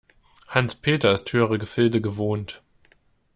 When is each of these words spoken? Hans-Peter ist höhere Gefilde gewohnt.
Hans-Peter 0.47 1.11
ist 1.13 1.31
höhere 1.31 1.59
Gefilde 1.59 2.01
gewohnt. 2.01 2.63